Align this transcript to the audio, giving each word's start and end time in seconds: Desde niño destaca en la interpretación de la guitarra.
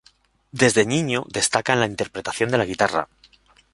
Desde 0.61 0.87
niño 0.87 1.27
destaca 1.29 1.73
en 1.73 1.79
la 1.79 1.85
interpretación 1.85 2.49
de 2.49 2.57
la 2.57 2.65
guitarra. 2.65 3.07